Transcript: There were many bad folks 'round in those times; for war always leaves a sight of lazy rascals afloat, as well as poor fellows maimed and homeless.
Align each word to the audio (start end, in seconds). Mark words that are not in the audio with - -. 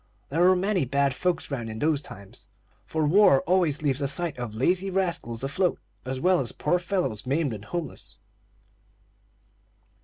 There 0.29 0.41
were 0.41 0.55
many 0.55 0.83
bad 0.83 1.13
folks 1.13 1.51
'round 1.51 1.69
in 1.69 1.77
those 1.77 2.01
times; 2.01 2.47
for 2.87 3.05
war 3.05 3.41
always 3.41 3.83
leaves 3.83 4.01
a 4.01 4.07
sight 4.07 4.35
of 4.39 4.55
lazy 4.55 4.89
rascals 4.89 5.43
afloat, 5.43 5.79
as 6.05 6.19
well 6.19 6.39
as 6.39 6.51
poor 6.51 6.79
fellows 6.79 7.27
maimed 7.27 7.53
and 7.53 7.65
homeless. 7.65 8.17